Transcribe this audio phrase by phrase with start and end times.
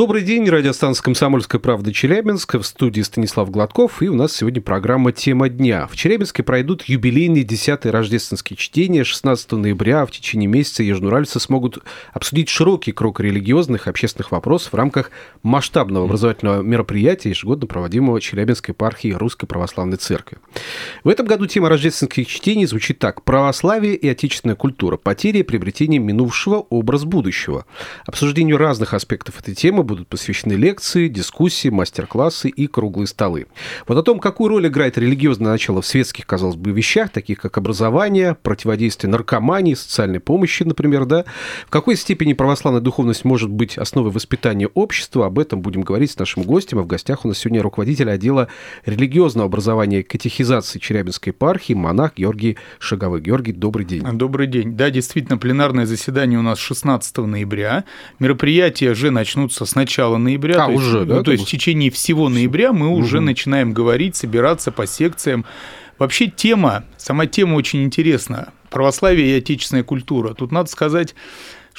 [0.00, 2.54] Добрый день, радиостанция «Комсомольская правда» Челябинск.
[2.54, 4.00] В студии Станислав Гладков.
[4.00, 5.86] И у нас сегодня программа «Тема дня».
[5.86, 9.04] В Челябинске пройдут юбилейные 10-е рождественские чтения.
[9.04, 11.80] 16 ноября в течение месяца ежнуральцы смогут
[12.14, 15.10] обсудить широкий круг религиозных и общественных вопросов в рамках
[15.42, 20.38] масштабного образовательного мероприятия, ежегодно проводимого Челябинской епархией Русской Православной Церкви.
[21.04, 23.22] В этом году тема рождественских чтений звучит так.
[23.22, 24.96] «Православие и отечественная культура.
[24.96, 26.64] Потери и приобретение минувшего.
[26.70, 27.66] Образ будущего».
[28.06, 33.46] Обсуждению разных аспектов этой темы будут посвящены лекции, дискуссии, мастер-классы и круглые столы.
[33.88, 37.58] Вот о том, какую роль играет религиозное начало в светских, казалось бы, вещах, таких как
[37.58, 41.24] образование, противодействие наркомании, социальной помощи, например, да,
[41.66, 46.18] в какой степени православная духовность может быть основой воспитания общества, об этом будем говорить с
[46.18, 48.46] нашим гостем, а в гостях у нас сегодня руководитель отдела
[48.86, 53.20] религиозного образования и катехизации Челябинской епархии, монах Георгий Шаговой.
[53.20, 54.04] Георгий, добрый день.
[54.12, 54.76] Добрый день.
[54.76, 57.84] Да, действительно, пленарное заседание у нас 16 ноября.
[58.20, 60.64] Мероприятия же начнутся с начала ноября.
[60.64, 61.16] А, то уже, есть, да?
[61.16, 65.44] Ну, то есть в течение всего ноября мы уже начинаем говорить, собираться по секциям.
[65.98, 68.52] Вообще тема, сама тема очень интересна.
[68.70, 70.34] Православие и отечественная культура.
[70.34, 71.14] Тут надо сказать,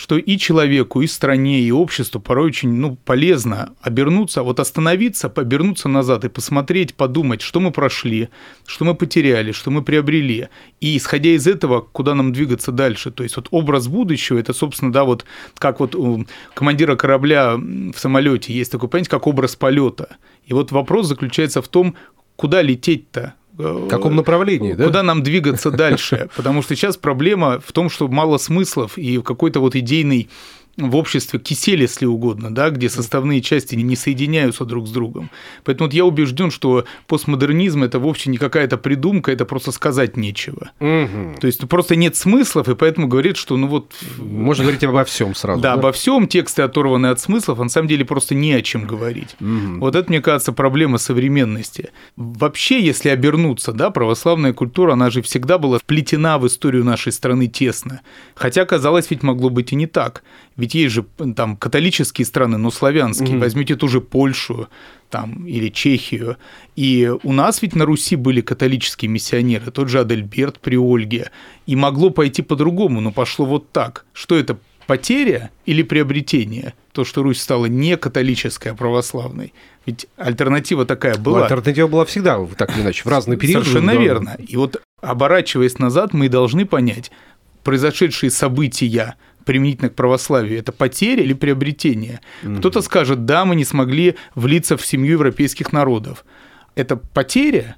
[0.01, 5.89] что и человеку, и стране, и обществу порой очень ну, полезно обернуться, вот остановиться, обернуться
[5.89, 8.29] назад и посмотреть, подумать, что мы прошли,
[8.65, 10.47] что мы потеряли, что мы приобрели.
[10.79, 13.11] И исходя из этого, куда нам двигаться дальше.
[13.11, 15.23] То есть вот образ будущего, это, собственно, да, вот
[15.59, 20.17] как вот у командира корабля в самолете есть такое понятие, как образ полета.
[20.45, 21.95] И вот вопрос заключается в том,
[22.37, 24.85] куда лететь-то, В каком направлении, да?
[24.85, 26.29] Куда нам двигаться дальше?
[26.35, 30.29] Потому что сейчас проблема в том, что мало смыслов и какой-то вот идейный
[30.77, 35.29] в обществе кисель, если угодно, да, где составные части не соединяются друг с другом.
[35.63, 40.71] Поэтому вот я убежден, что постмодернизм это вовсе не какая-то придумка, это просто сказать нечего.
[40.79, 41.35] Мгм.
[41.39, 45.35] То есть просто нет смыслов, и поэтому говорит, что ну вот Можно говорить обо всем
[45.35, 45.61] сразу.
[45.61, 48.85] да, обо всем тексты оторваны от смыслов, а на самом деле просто не о чем
[48.85, 49.35] говорить.
[49.39, 49.79] Мгм.
[49.79, 51.89] Вот это, мне кажется, проблема современности.
[52.15, 57.47] Вообще, если обернуться, да, православная культура, она же всегда была вплетена в историю нашей страны
[57.47, 58.01] тесно.
[58.35, 60.23] Хотя, казалось, ведь могло быть и не так.
[60.61, 61.05] Ведь есть же
[61.35, 63.31] там католические страны, но славянские.
[63.31, 63.39] Мгм.
[63.39, 64.69] Возьмите ту же Польшу
[65.09, 66.37] там, или Чехию.
[66.75, 71.31] И у нас ведь на Руси были католические миссионеры, тот же Адельберт при Ольге.
[71.65, 74.05] И могло пойти по-другому, но пошло вот так.
[74.13, 76.75] Что это, потеря или приобретение?
[76.91, 79.53] То, что Русь стала не католической, а православной.
[79.87, 81.43] Ведь альтернатива такая Ну, была.
[81.45, 83.65] Альтернатива была всегда, так или иначе, в разные периоды.
[83.65, 84.37] Совершенно верно.
[84.47, 87.09] И вот оборачиваясь назад, мы должны понять,
[87.63, 92.21] произошедшие события применительно к православию, это потеря или приобретение?
[92.59, 96.25] Кто-то скажет, да, мы не смогли влиться в семью европейских народов.
[96.75, 97.75] Это потеря?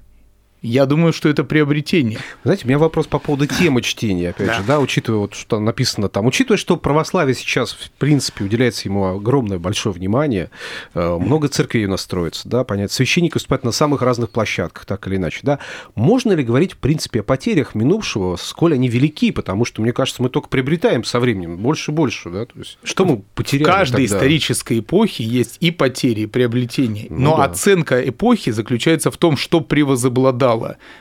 [0.66, 2.18] Я думаю, что это приобретение.
[2.42, 4.54] Знаете, у меня вопрос по поводу темы чтения, опять Да.
[4.54, 9.04] же, да, учитывая вот, что написано там, учитывая, что православие сейчас, в принципе, уделяется ему
[9.14, 10.50] огромное большое внимание,
[10.94, 15.06] э, много церквей у нас строится, да, понятно, священники выступают на самых разных площадках, так
[15.06, 15.58] или иначе, да.
[15.96, 20.22] Можно ли говорить, в принципе, о потерях минувшего, сколь они велики, потому что, мне кажется,
[20.22, 23.64] мы только приобретаем со временем больше и больше, да, то есть, что мы В потеряли
[23.64, 24.16] каждой тогда?
[24.16, 27.06] исторической эпохе есть и потери, и приобретения.
[27.10, 27.44] Ну Но да.
[27.44, 30.53] оценка эпохи заключается в том, что превозобладало.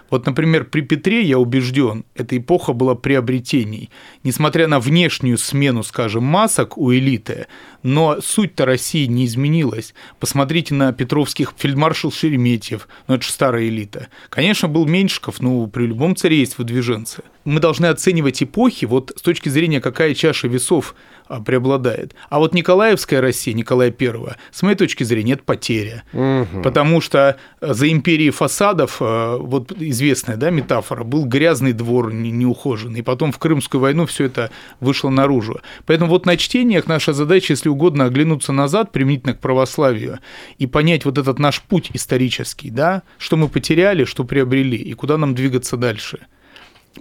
[0.10, 3.90] Вот, например, при Петре, я убежден, эта эпоха была приобретений.
[4.24, 7.48] Несмотря на внешнюю смену, скажем, масок у элиты,
[7.84, 9.94] но суть-то России не изменилась.
[10.20, 14.08] Посмотрите на петровских фельдмаршал Шереметьев, ну это же старая элита.
[14.30, 17.24] Конечно, был Меньшиков, но при любом царе есть выдвиженцы.
[17.46, 20.96] Мы должны оценивать эпохи вот с точки зрения, какая чаша весов
[21.28, 22.16] а, преобладает.
[22.30, 26.04] А вот Николаевская Россия, Николая I, с моей точки зрения, это потеря.
[26.14, 26.62] Мгм.
[26.62, 32.32] Потому что э, за империей фасадов, э, вот известная да, метафора, был грязный двор не-
[32.32, 33.00] неухоженный.
[33.00, 35.62] И потом в Крымскую войну все это вышло наружу.
[35.86, 40.20] Поэтому вот на чтениях наша задача, если угодно, оглянуться назад, применительно к православию,
[40.58, 45.18] и понять вот этот наш путь исторический, да, что мы потеряли, что приобрели, и куда
[45.18, 46.20] нам двигаться дальше.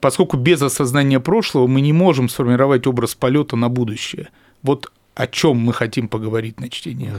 [0.00, 4.28] Поскольку без осознания прошлого мы не можем сформировать образ полета на будущее.
[4.62, 7.18] Вот о чем мы хотим поговорить на чтениях.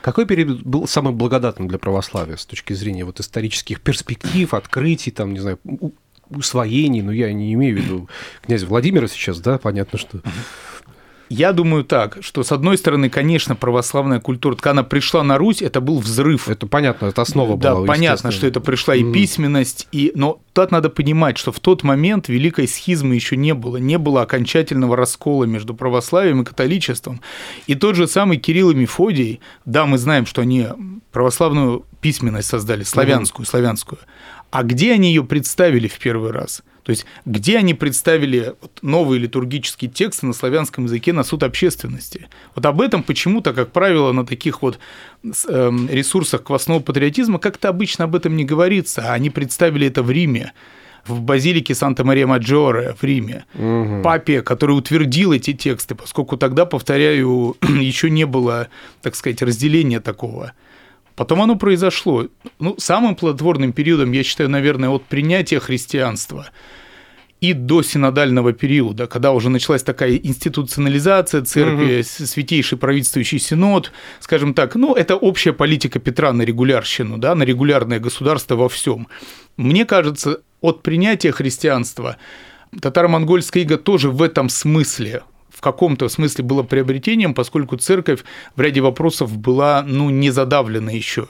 [0.00, 5.32] Какой период был самым благодатным для православия с точки зрения вот исторических перспектив, открытий, там,
[5.32, 5.58] не знаю,
[6.30, 8.08] усвоений, ну, я не имею в виду
[8.42, 10.20] князя Владимира сейчас, да, понятно, что
[11.32, 15.62] Я думаю так, что с одной стороны, конечно, православная культура, когда она пришла на Русь,
[15.62, 16.50] это был взрыв.
[16.50, 17.86] Это понятно, это основа да, была.
[17.86, 20.12] Да, понятно, что это пришла и письменность, и...
[20.14, 24.20] но тут надо понимать, что в тот момент великой схизмы еще не было, не было
[24.20, 27.22] окончательного раскола между православием и католичеством.
[27.66, 30.66] И тот же самый Кирилл и Мефодий, да, мы знаем, что они
[31.12, 33.98] православную письменность создали, славянскую, славянскую.
[34.50, 36.62] А где они ее представили в первый раз?
[36.82, 42.28] То есть где они представили новые литургические тексты на славянском языке на суд общественности?
[42.54, 44.78] Вот об этом почему-то, как правило, на таких вот
[45.48, 50.10] эм, ресурсах квасного патриотизма как-то обычно об этом не говорится, а они представили это в
[50.10, 50.52] Риме
[51.06, 54.02] в базилике Санта-Мария-Маджоре в Риме, угу.
[54.02, 58.68] папе, который утвердил эти тексты, поскольку тогда, повторяю, еще не было,
[59.00, 60.52] так сказать, разделения такого.
[61.14, 62.26] Потом оно произошло.
[62.58, 66.48] Ну, самым плодотворным периодом, я считаю, наверное, от принятия христианства
[67.42, 72.26] и до синодального периода, когда уже началась такая институционализация церкви, угу.
[72.26, 77.98] святейший правительствующий синод, скажем так, ну, это общая политика Петра на регулярщину, да, на регулярное
[77.98, 79.08] государство во всем.
[79.56, 82.16] Мне кажется, от принятия христианства
[82.80, 85.22] татаро-монгольская ига тоже в этом смысле
[85.60, 88.20] каком-то смысле было приобретением, поскольку церковь
[88.56, 91.28] в ряде вопросов была ну, не задавлена еще.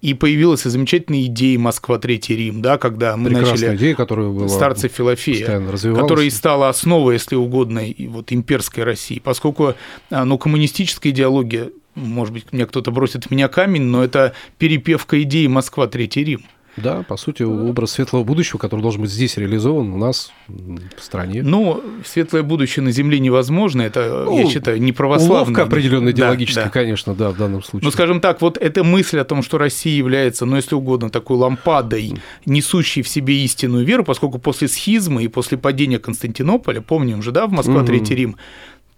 [0.00, 4.28] И появилась и замечательная идея Москва Третий Рим, да, когда мы Прекрасная начали идея, которая
[4.28, 5.60] была старца Филофея,
[5.94, 9.74] которая и стала основой, если угодно, вот, имперской России, поскольку
[10.10, 15.20] а, ну, коммунистическая идеология, может быть, мне кто-то бросит в меня камень, но это перепевка
[15.22, 16.44] идеи Москва Третий Рим.
[16.82, 21.42] Да, по сути, образ светлого будущего, который должен быть здесь реализован у нас в стране.
[21.42, 25.44] Ну, светлое будущее на Земле невозможно, это, ну, я считаю, не православно.
[25.44, 26.72] Уловка определенная идеологическая, да, да.
[26.72, 27.84] конечно, да, в данном случае.
[27.86, 31.36] Ну, скажем так, вот эта мысль о том, что Россия является, ну, если угодно, такой
[31.36, 32.14] лампадой,
[32.46, 37.46] несущей в себе истинную веру, поскольку после схизмы и после падения Константинополя, помним же, да,
[37.46, 38.36] в Москва, Третий Рим,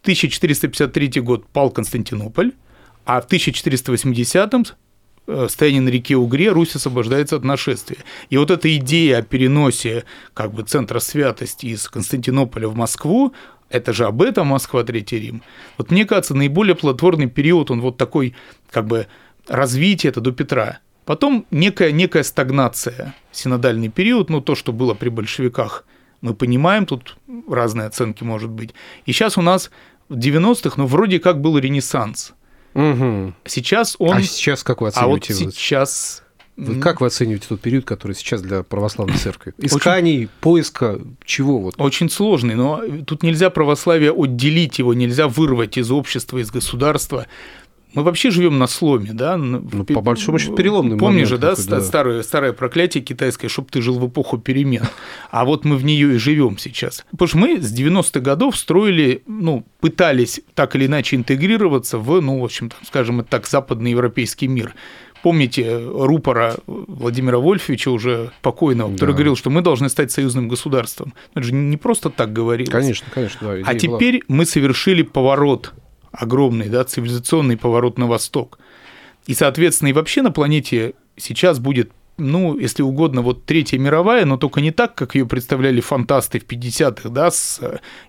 [0.02, 2.52] 1453 год пал Константинополь,
[3.04, 4.72] а в 1480-м Э,
[5.48, 7.98] стояние на реке Угре Русь освобождается от нашествия.
[8.28, 10.04] И вот эта идея о переносе
[10.34, 13.32] как бы центра святости из Константинополя в Москву,
[13.68, 15.42] это же об этом Москва, Третий Рим.
[15.78, 18.34] Вот мне кажется, наиболее плодотворный период, он вот такой
[18.70, 19.06] как бы
[19.46, 20.80] развитие, это до Петра.
[21.04, 25.84] Потом некая, некая стагнация, синодальный период, ну то, что было при большевиках,
[26.20, 27.16] мы понимаем, тут
[27.48, 28.74] разные оценки может быть.
[29.06, 29.70] И сейчас у нас
[30.08, 32.32] в 90-х, ну вроде как был ренессанс–
[32.75, 33.34] Угу.
[33.46, 34.17] Сейчас он...
[34.17, 35.34] А сейчас как вы оцениваете?
[35.34, 36.22] А вот сейчас...
[36.56, 39.55] Вы как вы оцениваете тот период, который сейчас для православной церкви?
[39.56, 40.31] Исканий, Очень...
[40.40, 41.75] поиска, чего вот?
[41.78, 47.26] Очень сложный, но тут нельзя православие отделить его, нельзя вырвать из общества, из государства.
[47.94, 49.37] Мы вообще живем на сломе, да?
[49.37, 51.81] Ну, по большому счету, переломный Помнишь же, да, да.
[51.81, 54.84] Старое, старое проклятие китайское, чтобы ты жил в эпоху перемен.
[55.31, 57.04] А вот мы в нее и живем сейчас.
[57.12, 62.40] Потому что мы с 90-х годов строили, ну, пытались так или иначе интегрироваться в, ну,
[62.40, 64.75] в общем, скажем так, западный европейский мир.
[65.22, 69.16] Помните рупора Владимира Вольфовича, уже покойного, который да.
[69.16, 71.12] говорил, что мы должны стать союзным государством.
[71.34, 72.70] Это же не просто так говорилось.
[72.70, 73.38] Конечно, конечно.
[73.40, 74.38] Да, а теперь была.
[74.38, 75.75] мы совершили поворот
[76.12, 78.58] огромный, да, цивилизационный поворот на восток.
[79.26, 84.36] И, соответственно, и вообще на планете сейчас будет ну, если угодно, вот Третья мировая, но
[84.36, 87.60] только не так, как ее представляли фантасты в 50-х, да, с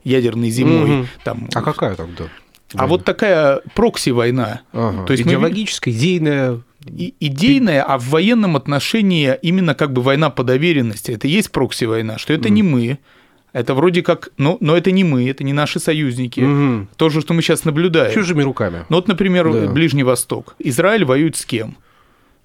[0.04, 1.00] ядерной зимой.
[1.00, 1.08] Угу.
[1.24, 2.26] Там, а какая тогда?
[2.74, 4.62] А вот такая прокси-война.
[4.74, 5.06] Ага.
[5.06, 5.98] То есть идеологическая, мы...
[5.98, 11.12] идейная и, идейная, а в военном отношении именно как бы война по доверенности.
[11.12, 12.52] Это и есть прокси-война, что это mm.
[12.52, 13.00] не мы,
[13.54, 16.40] это вроде как, но, но это не мы, это не наши союзники.
[16.40, 16.88] Угу.
[16.96, 18.14] То же, что мы сейчас наблюдаем.
[18.14, 18.86] Чужими руками.
[18.90, 19.68] Ну вот, например, да.
[19.68, 20.56] Ближний Восток.
[20.60, 21.78] Израиль воюет с кем?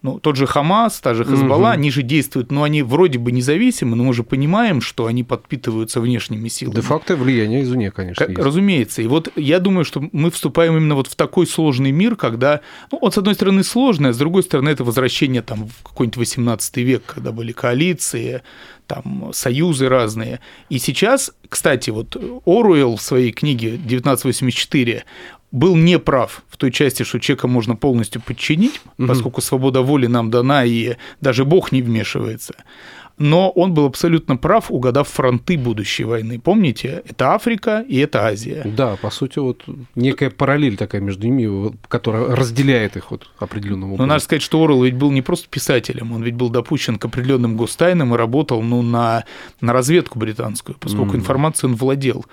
[0.03, 1.75] Ну, тот же Хамас, та же Хезбалла, угу.
[1.75, 6.01] они же действуют, но они вроде бы независимы, но мы же понимаем, что они подпитываются
[6.01, 6.77] внешними силами.
[6.77, 8.39] Де-факто влияние извне, конечно, есть.
[8.39, 9.03] Разумеется.
[9.03, 12.61] И вот я думаю, что мы вступаем именно вот в такой сложный мир, когда,
[12.93, 16.19] ну, вот с одной стороны сложное, а с другой стороны это возвращение там в какой-нибудь
[16.19, 18.43] 18 век, когда были коалиции,
[18.87, 20.41] там союзы разные.
[20.69, 25.05] И сейчас, кстати, вот Оруэлл в своей книге 1984
[25.57, 29.09] был неправ в той части, что человека можно полностью подчинить, угу.
[29.09, 32.55] поскольку свобода воли нам дана, и даже Бог не вмешивается
[33.19, 36.39] но он был абсолютно прав, угадав фронты будущей войны.
[36.39, 38.63] Помните, это Африка и это Азия.
[38.65, 44.07] Да, по сути, вот некая параллель такая между ними, которая разделяет их вот определенным образом.
[44.07, 47.05] Но надо сказать, что Орел ведь был не просто писателем, он ведь был допущен к
[47.07, 49.25] определенным гостайнам и работал ну, на,
[49.61, 51.21] на разведку британскую, поскольку mm.
[51.21, 52.27] информацией он владел.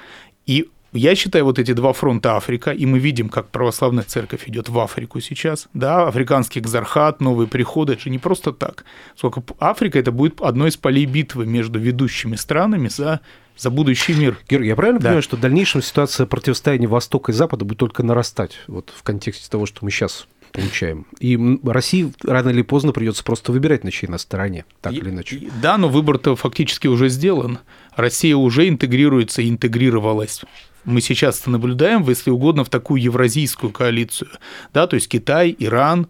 [0.46, 4.69] И я считаю, вот эти два фронта Африка, и мы видим, как православная церковь идет
[4.69, 8.85] в Африку сейчас, да, африканский экзархат, новые приходы, это же не просто так.
[9.15, 13.21] Сколько Африка это будет одной из полей битвы между ведущими странами за
[13.55, 14.38] за будущий мир.
[14.50, 15.09] Георгий, я правильно да.
[15.09, 19.47] понимаю, что в дальнейшем ситуация противостояния Востока и Запада будет только нарастать вот в контексте
[19.50, 21.05] того, что мы сейчас получаем.
[21.19, 25.10] И России рано или поздно придется просто выбирать, на чьей на стороне, так и, или
[25.10, 25.50] иначе.
[25.62, 27.60] Да, но выбор-то фактически уже сделан.
[27.95, 30.41] Россия уже интегрируется и интегрировалась
[30.86, 34.29] мы сейчас наблюдаем, если угодно, в такую евразийскую коалицию,
[34.74, 36.07] да, то есть Китай, Иран,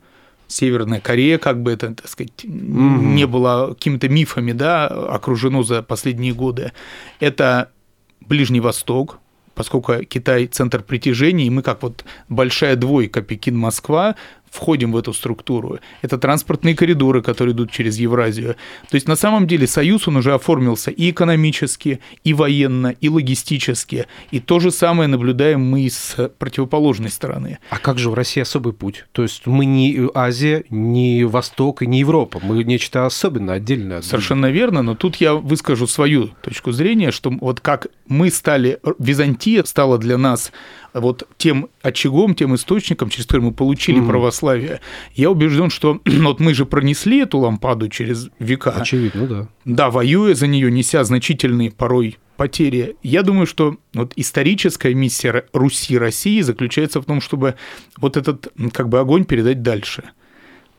[0.48, 2.50] Северная Корея, как бы это, так сказать, mm-hmm.
[2.50, 6.74] не было какими-то мифами, да, окружено за последние годы.
[7.20, 7.72] Это
[8.20, 9.20] Ближний Восток,
[9.56, 14.16] поскольку Китай– центр притяжения, и мы как вот большая двойка Пекин-Москва,
[14.54, 15.80] входим в эту структуру.
[16.04, 18.56] Это транспортные коридоры, которые идут через Евразию.
[18.90, 24.06] То есть на самом деле Союз, он уже оформился и экономически, и военно, и логистически.
[24.30, 27.58] И то же самое наблюдаем мы с противоположной стороны.
[27.72, 29.06] А как же в России особый путь?
[29.12, 32.40] То есть мы не Азия, не Восток и не Европа.
[32.44, 34.02] Мы нечто особенное, отдельное.
[34.02, 39.64] Совершенно верно, но тут я выскажу свою точку зрения, что вот как мы стали, Византия
[39.64, 40.52] стала для нас
[40.94, 44.82] вот тем очагом, тем источником, через который мы получили mm православие,
[45.16, 48.72] я убежден, что вот мы же пронесли эту лампаду через века.
[48.72, 49.48] Очевидно, да.
[49.66, 52.96] Да, воюя за нее, неся значительные порой потери.
[53.04, 57.56] Я думаю, что вот историческая миссия Руси России заключается в том, чтобы
[57.98, 60.04] вот этот как бы огонь передать дальше.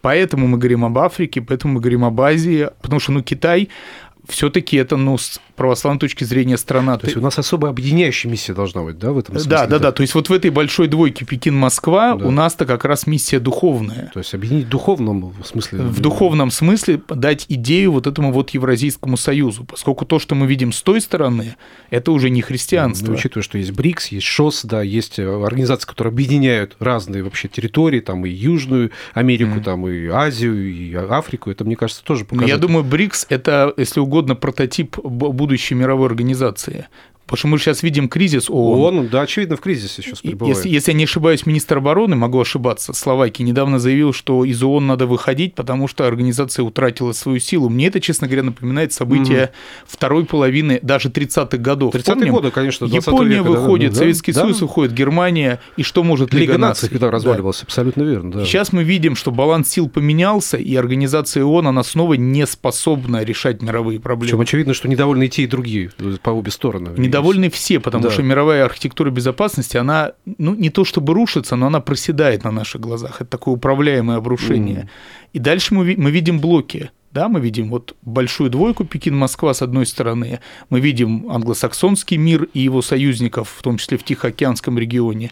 [0.00, 3.70] Поэтому мы говорим об Африке, поэтому мы говорим об Азии, потому что ну, Китай
[4.28, 5.16] все-таки это, ну,
[5.56, 6.98] православной точки зрения страна.
[6.98, 9.50] То есть у нас особая объединяющая миссия должна быть, да, в этом смысле?
[9.50, 9.92] Да, да, да.
[9.92, 12.26] То есть вот в этой большой двойке Пекин-Москва да.
[12.26, 14.10] у нас-то как раз миссия духовная.
[14.12, 15.78] То есть объединить в духовном смысле?
[15.78, 20.72] В духовном смысле дать идею вот этому вот Евразийскому союзу, поскольку то, что мы видим
[20.72, 21.56] с той стороны,
[21.90, 23.08] это уже не христианство.
[23.08, 27.48] Ну, учитывая, что есть БРИКС, есть ШОС, да, есть э, организации, которые объединяют разные вообще
[27.48, 29.62] территории, там и Южную Америку, mm.
[29.62, 32.54] там и Азию, и Африку, это, мне кажется, тоже показатель.
[32.54, 34.96] Я думаю, БРИКС– это, если угодно прототип
[35.44, 36.88] будущей мировой организации.
[37.26, 38.96] Потому что мы сейчас видим кризис ООН.
[38.96, 40.56] ООН, да, очевидно, в кризисе сейчас пребывает.
[40.56, 44.86] Если, если я не ошибаюсь, министр обороны, могу ошибаться, Словакии недавно заявил, что из ООН
[44.86, 47.70] надо выходить, потому что организация утратила свою силу.
[47.70, 49.86] Мне это, честно говоря, напоминает события угу.
[49.86, 51.94] второй половины, даже 30-х годов.
[51.94, 56.34] 30-е годы, конечно, Япония века, выходит, да, Советский да, Союз выходит, Германия, и что может
[56.34, 56.90] Лига, Лига наций?
[56.90, 57.64] когда разваливалась, да.
[57.64, 58.32] абсолютно верно.
[58.32, 58.44] Да.
[58.44, 63.62] Сейчас мы видим, что баланс сил поменялся, и организация ООН, она снова не способна решать
[63.62, 64.28] мировые проблемы.
[64.28, 65.90] Причем очевидно, что недовольны и те, и другие,
[66.22, 66.90] по обе стороны.
[67.14, 68.10] Недовольны все, потому да.
[68.10, 72.80] что мировая архитектура безопасности, она ну, не то чтобы рушится, но она проседает на наших
[72.80, 73.20] глазах.
[73.20, 74.82] Это такое управляемое обрушение.
[74.82, 74.88] Mm.
[75.34, 76.90] И дальше мы, мы видим блоки.
[77.12, 82.58] Да, мы видим вот большую двойку Пекин-Москва с одной стороны, мы видим англосаксонский мир и
[82.58, 85.30] его союзников, в том числе в Тихоокеанском регионе.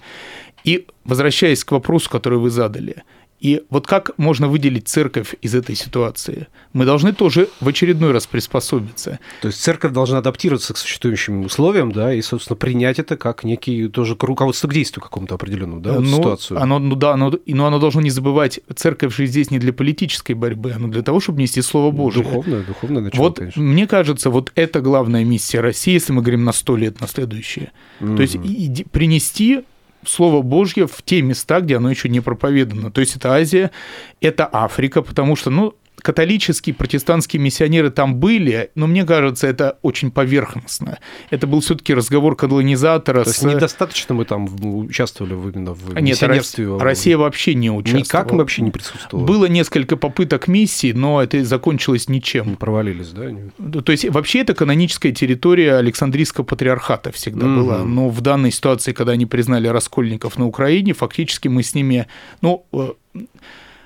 [0.62, 3.02] И возвращаясь к вопросу, который вы задали,
[3.42, 6.46] и вот как можно выделить церковь из этой ситуации?
[6.72, 9.18] Мы должны тоже в очередной раз приспособиться.
[9.40, 13.88] То есть церковь должна адаптироваться к существующим условиям, да, и, собственно, принять это как некий
[13.88, 16.62] тоже руководство к действию какому-то определенному, да, вот ну, ситуацию.
[16.62, 20.34] Оно, ну да, оно, но оно должно не забывать, церковь же здесь не для политической
[20.34, 22.22] борьбы, оно для того, чтобы нести Слово Божие.
[22.22, 23.60] Духовное, духовное начало, Вот, конечно.
[23.60, 27.72] мне кажется, вот это главная миссия России, если мы говорим на сто лет, на следующее.
[27.98, 28.16] Mm-hmm.
[28.16, 29.62] То есть и, принести
[30.04, 32.90] Слово Божье в те места, где оно еще не проповедано.
[32.90, 33.70] То есть это Азия,
[34.20, 40.10] это Африка, потому что, ну, католические, протестантские миссионеры там были, но мне кажется, это очень
[40.10, 40.98] поверхностно.
[41.30, 43.24] Это был все-таки разговор колонизатора.
[43.24, 43.42] То с...
[43.42, 46.76] есть недостаточно мы там участвовали именно в Нет, миссионерстве?
[46.78, 48.02] Россия вообще не участвовала.
[48.02, 49.26] Никак мы вообще не присутствовали.
[49.26, 52.50] Было несколько попыток миссии, но это закончилось ничем.
[52.50, 53.82] Мы провалились, да?
[53.82, 57.62] То есть вообще это каноническая территория Александрийского патриархата всегда угу.
[57.62, 57.84] была.
[57.84, 62.06] Но в данной ситуации, когда они признали раскольников на Украине, фактически мы с ними,
[62.40, 63.20] ну, э,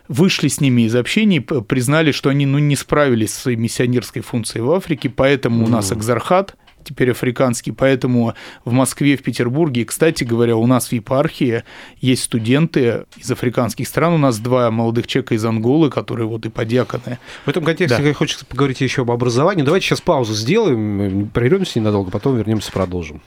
[0.08, 4.62] вышли с ними из общения, признали, что они ну, не справились со своей миссионерской функцией
[4.62, 8.34] в Африке, поэтому у нас экзархат, теперь африканский, поэтому
[8.64, 11.64] в Москве, в Петербурге, и, кстати говоря, у нас в епархии
[12.00, 16.48] есть студенты из африканских стран, у нас два молодых человека из Анголы, которые вот и
[16.48, 17.18] подьяконы.
[17.44, 18.14] В этом контексте да.
[18.14, 19.62] хочется поговорить еще об образовании.
[19.62, 23.20] Давайте сейчас паузу сделаем, прервемся ненадолго, потом вернемся, продолжим.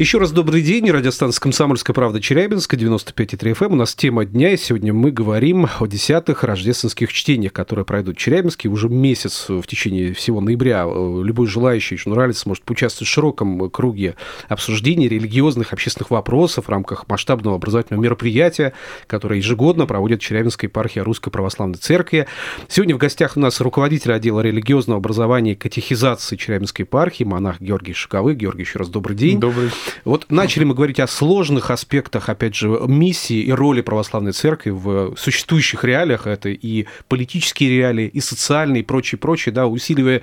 [0.00, 0.90] Еще раз добрый день.
[0.90, 3.66] Радиостанция «Комсомольская правда» Челябинска, 95,3 FM.
[3.66, 3.72] Эм.
[3.72, 8.18] У нас тема дня, и сегодня мы говорим о десятых рождественских чтениях, которые пройдут в
[8.18, 10.84] Челябинске уже месяц в течение всего ноября.
[10.84, 14.14] Любой желающий, нравится, может поучаствовать в широком круге
[14.48, 18.72] обсуждений религиозных, общественных вопросов в рамках масштабного образовательного мероприятия,
[19.06, 22.26] которое ежегодно проводит Челябинская епархия Русской Православной Церкви.
[22.68, 27.92] Сегодня в гостях у нас руководитель отдела религиозного образования и катехизации Челябинской епархии, монах Георгий
[27.92, 28.34] Шаковый.
[28.34, 29.38] Георгий, еще раз добрый день.
[29.38, 29.68] Добрый.
[30.04, 35.16] Вот начали мы говорить о сложных аспектах, опять же, миссии и роли православной церкви в
[35.16, 36.26] существующих реалиях.
[36.26, 40.22] Это и политические реалии, и социальные, и прочее, прочее, да, усиливая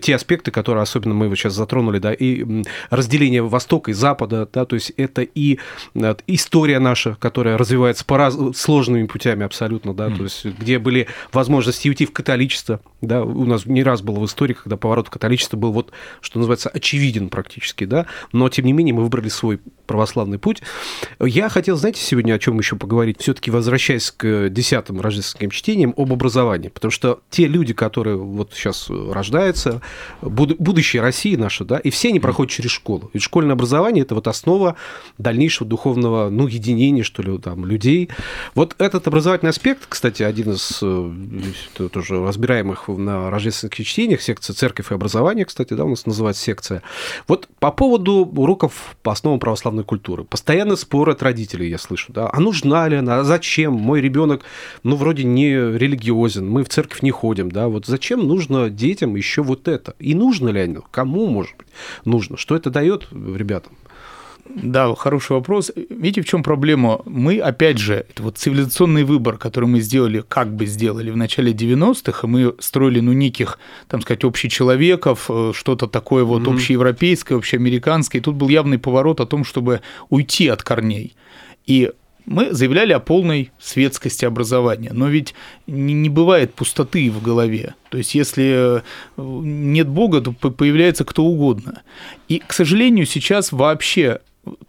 [0.00, 4.64] те аспекты, которые особенно мы вот сейчас затронули, да, и разделение Востока и Запада, да,
[4.64, 5.58] то есть это и
[6.26, 8.36] история наша, которая развивается по раз...
[8.54, 10.16] сложными путями абсолютно, да, mm.
[10.16, 14.26] то есть где были возможности уйти в католичество, да, у нас не раз было в
[14.26, 18.72] истории, когда поворот в католичество был вот, что называется, очевиден практически, да, но тем не
[18.72, 20.62] менее мы выбрали свой православный путь.
[21.20, 26.12] Я хотел, знаете, сегодня о чем еще поговорить, все-таки возвращаясь к десятым рождественским чтениям об
[26.12, 29.82] образовании, потому что те люди, которые вот сейчас рождаются,
[30.22, 33.10] будущее России наша, да, и все они проходят через школу.
[33.12, 34.76] Ведь школьное образование– это вот основа
[35.18, 38.08] дальнейшего духовного, ну, единения, что ли, там, людей.
[38.54, 44.90] Вот этот образовательный аспект, кстати, один из э, тоже разбираемых на рождественских чтениях, секция «Церковь
[44.90, 46.82] и образование», кстати, да, у нас называется секция.
[47.28, 50.24] Вот по поводу уроков по основам православной культуры.
[50.24, 52.12] Постоянно спор от родителей я слышу.
[52.12, 52.30] Да?
[52.32, 53.20] А нужна ли она?
[53.20, 53.72] А зачем?
[53.74, 54.42] Мой ребенок,
[54.82, 57.50] ну, вроде не религиозен, мы в церковь не ходим.
[57.50, 57.68] Да?
[57.68, 59.94] Вот зачем нужно детям еще вот это?
[59.98, 60.82] И нужно ли оно?
[60.90, 61.66] Кому, может быть,
[62.04, 62.36] нужно?
[62.36, 63.72] Что это дает ребятам?
[64.44, 65.70] Да, хороший вопрос.
[65.88, 67.00] Видите, в чем проблема?
[67.04, 71.52] Мы, опять же, это вот цивилизационный выбор, который мы сделали, как бы сделали в начале
[71.52, 73.58] 90-х, и мы строили, ну, неких,
[73.88, 76.54] там сказать, общечеловеков, э, что-то такое вот mm-hmm.
[76.54, 78.20] общеевропейское, общеамериканское.
[78.20, 79.80] И тут был явный поворот о том, чтобы
[80.10, 81.14] уйти от корней.
[81.66, 81.90] И
[82.26, 85.34] мы заявляли о полной светскости образования, но ведь
[85.66, 87.74] не бывает пустоты в голове.
[87.90, 88.80] То есть, если э,
[89.16, 91.82] нет Бога, то появляется кто угодно.
[92.28, 94.20] И, к сожалению, сейчас вообще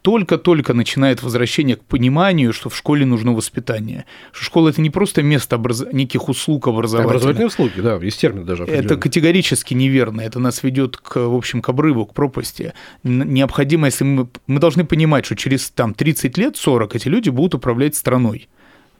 [0.02, 4.04] только-только начинает возвращение к пониманию, что в школе нужно воспитание.
[4.32, 5.84] Что школа– это не просто место образ...
[5.92, 7.10] неких услуг образовательных.
[7.10, 8.64] Образовательные услуги, да, есть термин даже.
[8.64, 10.20] Это категорически неверно.
[10.20, 12.72] Это нас ведет к, в общем, к обрыву, к пропасти.
[13.02, 17.56] Необходимо, если мы, мы должны понимать, что через там, 30 лет, 40 эти люди будут
[17.56, 18.48] управлять страной.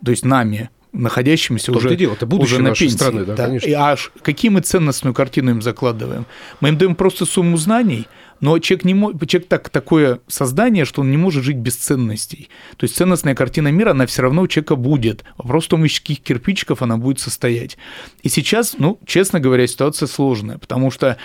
[0.04, 2.94] То есть нами, находящимися То уже, дело, это будущее уже на пенсии.
[2.96, 3.46] страны, да, да.
[3.46, 3.68] конечно.
[3.68, 6.26] И аж какие мы ценностную картину им закладываем?
[6.60, 8.08] Мы им даем просто сумму знаний–
[8.40, 12.48] но человек, не может, человек так, такое создание, что он не может жить без ценностей.
[12.76, 15.24] То есть ценностная картина мира, она все равно у человека будет.
[15.38, 17.78] Вопрос в том, из каких кирпичиков она будет состоять.
[18.22, 21.16] И сейчас, ну, честно говоря, ситуация сложная, потому что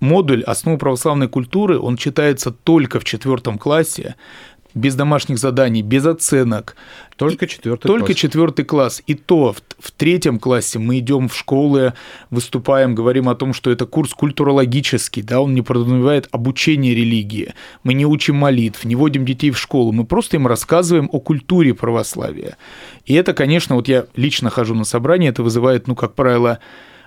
[0.00, 4.16] модуль «Основы православной культуры», он читается только в четвертом классе,
[4.76, 6.76] без домашних заданий, без оценок.
[7.16, 9.02] Только четвертый Только четвертый класс.
[9.06, 11.94] И то в, в третьем классе мы идем в школы,
[12.30, 17.54] выступаем, говорим о том, что это курс культурологический, да, он не подразумевает обучение религии.
[17.84, 21.72] Мы не учим молитв, не водим детей в школу, мы просто им рассказываем о культуре
[21.72, 22.58] православия.
[23.06, 26.58] И это, конечно, вот я лично хожу на собрание, это вызывает, ну, как правило,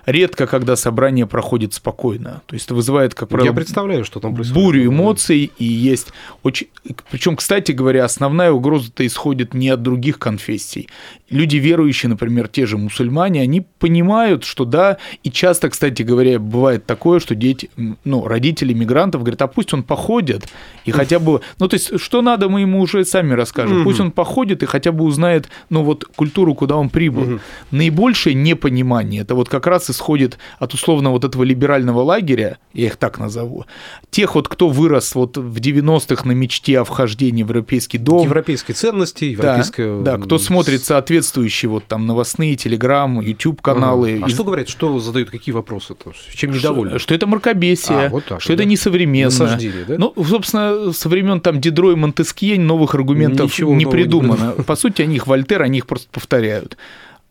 [0.06, 2.42] редко, когда собрание проходит спокойно.
[2.46, 4.62] То есть это вызывает, как правило, Я представляю, что там происходит.
[4.62, 6.08] бурю эмоций, и есть
[6.42, 6.68] очень...
[7.10, 10.88] Причем, кстати говоря, основная угроза-то исходит не от других конфессий.
[11.28, 16.86] Люди верующие, например, те же мусульмане, они понимают, что да, и часто, кстати говоря, бывает
[16.86, 17.70] такое, что дети,
[18.04, 20.48] ну, родители мигрантов говорят, а пусть он походит,
[20.84, 21.40] и хотя бы...
[21.58, 23.84] Ну, то есть, что надо, мы ему уже сами расскажем.
[23.84, 27.40] Пусть он походит и хотя бы узнает, ну, вот культуру, куда он прибыл.
[27.70, 32.96] Наибольшее непонимание, это вот как раз исходит от условно вот этого либерального лагеря, я их
[32.96, 33.66] так назову,
[34.10, 38.24] тех вот, кто вырос вот в 90-х на мечте о вхождении в европейский дом.
[38.24, 40.00] Европейские ценности, европейская...
[40.02, 44.16] Да, да, кто смотрит соответствующие вот там новостные, телеграм, YouTube-каналы.
[44.16, 44.26] Ага.
[44.26, 45.92] А что говорят, что задают, какие вопросы?
[45.92, 46.14] -то?
[46.34, 46.98] Чем недовольны?
[46.98, 48.54] Что, что это мракобесие, а, вот так, что да?
[48.54, 49.58] это несовременно.
[49.88, 49.94] Да?
[49.98, 54.54] Ну, собственно, со времен там Дидро и Монтескье новых аргументов Ничего не придумано.
[54.56, 56.76] Не По сути, они их Вольтер, они их просто повторяют.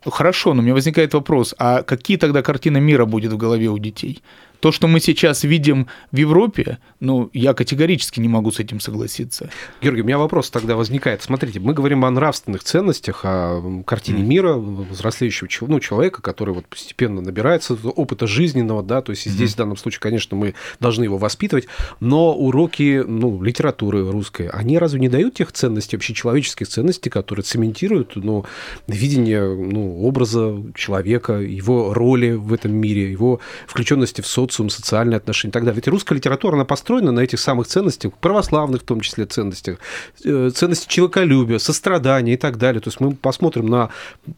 [0.05, 3.77] Хорошо, но у меня возникает вопрос, а какие тогда картины мира будет в голове у
[3.77, 4.21] детей?
[4.59, 9.49] То, что мы сейчас видим в Европе, ну, я категорически не могу с этим согласиться.
[9.81, 11.23] Георгий, у меня вопрос тогда возникает.
[11.23, 17.21] Смотрите, мы говорим о нравственных ценностях, о картине мира взрослеющего ну, человека, который вот постепенно
[17.21, 19.31] набирается опыта жизненного, да, то есть mm-hmm.
[19.31, 21.67] здесь в данном случае, конечно, мы должны его воспитывать,
[22.01, 28.15] но уроки, ну, литературы русской, они разве не дают тех ценностей, общечеловеческих ценностей, которые цементируют,
[28.15, 28.45] ну,
[28.87, 35.17] видение, ну, образа человека, его роли в этом мире, его включенности в социум, социум, социальные
[35.17, 35.75] отношения и так далее.
[35.75, 39.77] Ведь русская литература, она построена на этих самых ценностях, православных в том числе ценностях,
[40.25, 42.81] э, ценности человеколюбия, сострадания и так далее.
[42.81, 43.89] То есть мы посмотрим на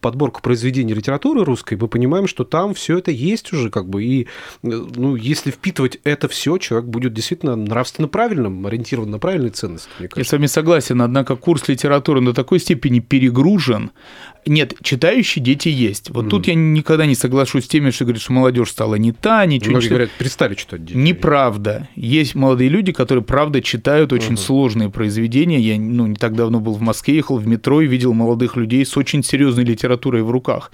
[0.01, 4.03] подборку произведений литературы русской, мы понимаем, что там все это есть уже как бы.
[4.03, 4.27] И э,
[4.63, 9.89] ну, если впитывать это все, человек будет действительно нравственно правильным, ориентирован на правильные ценности.
[10.15, 13.91] Я с вами согласен, однако курс литературы до такой степени перегружен,
[14.45, 16.09] нет, читающие дети есть.
[16.09, 16.29] Вот mm.
[16.29, 19.71] тут я никогда не соглашусь с теми, что говорят, что молодежь стала не та, ничего
[19.71, 20.97] Многие не говорят, перестали читать детей.
[20.97, 21.87] Неправда.
[21.95, 24.41] Есть молодые люди, которые, правда, читают очень угу.
[24.41, 25.59] сложные произведения.
[25.59, 28.85] Я ну, не так давно был в Москве, ехал в метро и видел молодых людей
[28.85, 30.71] с очень серьезной литературой в руках.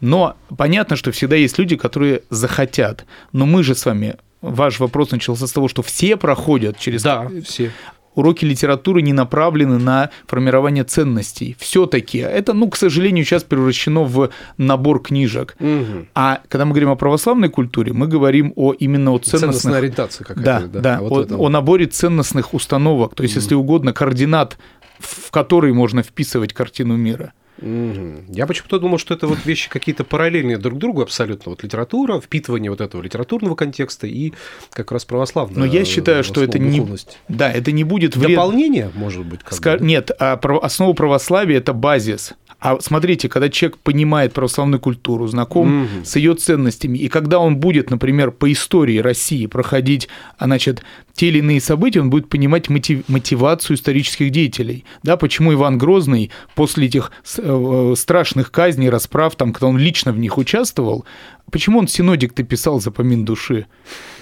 [0.00, 3.04] Но понятно, что всегда есть люди, которые захотят.
[3.32, 7.02] Но мы же с вами ваш вопрос начался с того, что все проходят через...
[7.02, 7.72] Да, все
[8.14, 11.56] уроки литературы не направлены на формирование ценностей.
[11.58, 15.56] Все-таки это, ну, к сожалению, сейчас превращено в набор книжек.
[15.60, 16.06] Угу.
[16.14, 19.40] А когда мы говорим о православной культуре, мы говорим о именно о ценностных...
[19.40, 20.42] Ценностная ориентация какая-то.
[20.42, 23.42] Да, да, да а вот о, о наборе ценностных установок, то есть, угу.
[23.42, 24.58] если угодно, координат,
[24.98, 27.32] в который можно вписывать картину мира.
[27.60, 31.50] Я почему-то думал, что это вот вещи какие-то параллельные друг другу абсолютно.
[31.50, 34.32] Вот литература, впитывание вот этого литературного контекста и
[34.70, 36.86] как раз православная Но я считаю, что это не...
[37.28, 38.36] Да, это не будет вред...
[38.36, 39.42] Дополнение, может быть?
[39.42, 39.78] Как Ска...
[39.78, 42.34] Нет, а основа православия– это базис.
[42.60, 46.04] А смотрите, когда человек понимает православную культуру, знаком угу.
[46.04, 50.82] с ее ценностями, и когда он будет, например, по истории России проходить, а, значит,
[51.14, 54.84] те или иные события, он будет понимать мотив, мотивацию исторических деятелей.
[55.04, 60.18] Да, почему Иван Грозный после этих э, страшных казней, расправ, там, когда он лично в
[60.18, 61.04] них участвовал,
[61.50, 63.66] почему он синодик-то писал за помин души?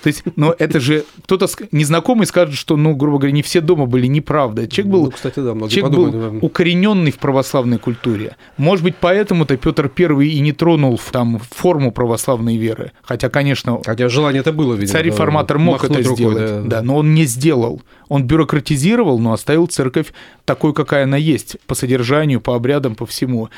[0.03, 3.87] То есть, но это же кто-то незнакомый скажет, что, ну, грубо говоря, не все дома
[3.87, 4.69] были неправда.
[4.69, 8.37] Человек был, ну, кстати, да, человек был укорененный в православной культуре.
[8.57, 12.93] Может быть, поэтому-то Петр I и не тронул там форму православной веры.
[13.03, 14.93] Хотя, конечно, хотя желание это было, видимо.
[14.93, 16.61] Царь-реформатор мог это рукой, сделать, да.
[16.63, 17.83] да, но он не сделал.
[18.09, 20.13] Он бюрократизировал, но оставил церковь
[20.45, 23.49] такой, какая она есть, по содержанию, по обрядам, по всему.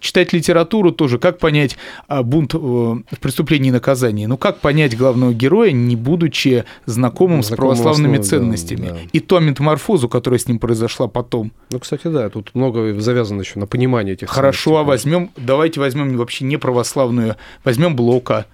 [0.00, 4.26] Читать литературу тоже, как понять а, бунт э, в преступлении и наказании?
[4.26, 8.86] Ну, как понять главного героя, не будучи знакомым, знакомым с православными основу, ценностями?
[8.86, 9.00] Да, да.
[9.12, 11.52] И ту метаморфозу, которая с ним произошла потом.
[11.70, 16.16] Ну, кстати, да, тут много завязано еще на понимание этих Хорошо, а возьмем, давайте возьмем
[16.16, 18.46] вообще не православную, возьмем Блока,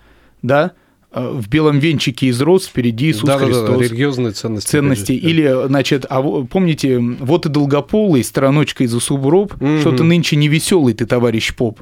[0.42, 0.72] да,
[1.14, 3.68] Э, в белом венчике из роз впереди Иисус да, Христос.
[3.68, 4.70] Да, да, религиозные ценности.
[4.70, 5.12] Ценности.
[5.12, 9.78] Или, значит, а помните, вот и долгополый, стороночка из усуброб, угу.
[9.78, 11.80] что ты нынче не веселый ты, товарищ поп.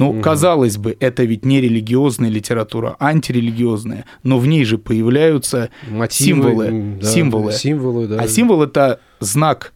[0.00, 0.20] Ну, угу.
[0.22, 6.42] казалось бы, это ведь не религиозная литература, а антирелигиозная, но в ней же появляются Мотивы,
[6.42, 6.96] символы.
[7.00, 7.52] Да, символы.
[7.52, 8.16] символы да.
[8.16, 9.74] А символ это знак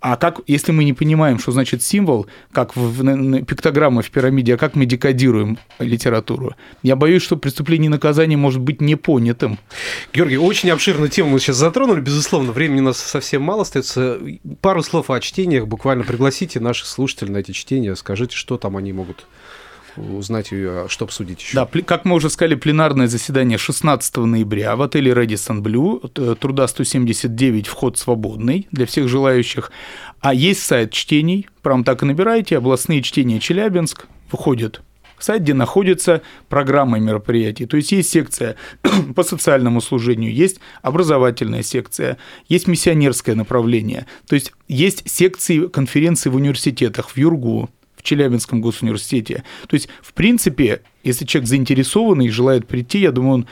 [0.00, 4.54] а как, если мы не понимаем, что значит символ, как в, в, пиктограмма в пирамиде,
[4.54, 6.54] а как мы декодируем литературу?
[6.82, 9.58] Я боюсь, что преступление и наказание может быть непонятым.
[10.14, 14.18] Георгий, очень обширную тему мы сейчас затронули, безусловно, времени у нас совсем мало остается.
[14.62, 18.94] Пару слов о чтениях, буквально пригласите наших слушателей на эти чтения, скажите, что там они
[18.94, 19.26] могут
[19.96, 20.48] узнать,
[20.88, 21.54] что обсудить еще.
[21.56, 27.66] Да, как мы уже сказали, пленарное заседание 16 ноября в отеле Radisson Blue, труда 179,
[27.66, 29.70] вход свободный для всех желающих.
[30.20, 34.80] А есть сайт чтений, прям так и набираете, областные чтения Челябинск, выходит
[35.22, 37.66] сайт, где находится программа мероприятий.
[37.66, 38.56] То есть есть секция
[39.14, 42.16] по социальному служению, есть образовательная секция,
[42.48, 44.06] есть миссионерское направление.
[44.26, 49.44] То есть есть секции конференций в университетах, в Юргу, в Челябинском госуниверситете.
[49.68, 53.46] То есть, в принципе, если человек заинтересованный и желает прийти, я думаю, он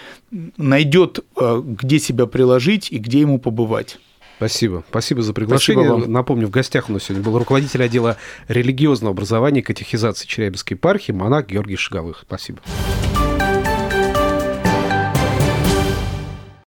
[0.56, 3.98] найдет, э, где себя приложить и где ему побывать.
[4.38, 4.84] Спасибо.
[4.88, 5.84] Спасибо за приглашение.
[5.84, 6.12] Спасибо вам.
[6.12, 11.10] Напомню, в гостях у нас сегодня был руководитель отдела религиозного образования и катехизации Челябинской епархии,
[11.12, 12.20] монах Георгий Шаговых.
[12.22, 12.60] Спасибо.